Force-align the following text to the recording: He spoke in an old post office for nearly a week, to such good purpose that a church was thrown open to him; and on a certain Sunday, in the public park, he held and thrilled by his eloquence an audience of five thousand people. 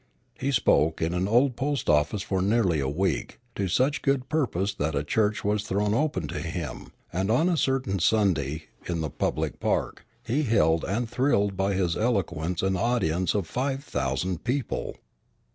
He 0.39 0.51
spoke 0.51 0.99
in 0.99 1.13
an 1.13 1.27
old 1.27 1.55
post 1.55 1.87
office 1.87 2.23
for 2.23 2.41
nearly 2.41 2.79
a 2.79 2.89
week, 2.89 3.39
to 3.53 3.67
such 3.67 4.01
good 4.01 4.29
purpose 4.29 4.73
that 4.73 4.95
a 4.95 5.03
church 5.03 5.43
was 5.45 5.63
thrown 5.63 5.93
open 5.93 6.27
to 6.29 6.39
him; 6.39 6.91
and 7.13 7.29
on 7.29 7.47
a 7.47 7.55
certain 7.55 7.99
Sunday, 7.99 8.63
in 8.87 9.01
the 9.01 9.11
public 9.11 9.59
park, 9.59 10.03
he 10.25 10.41
held 10.41 10.83
and 10.85 11.07
thrilled 11.07 11.55
by 11.55 11.75
his 11.75 11.95
eloquence 11.95 12.63
an 12.63 12.77
audience 12.77 13.35
of 13.35 13.45
five 13.45 13.83
thousand 13.83 14.43
people. 14.43 14.95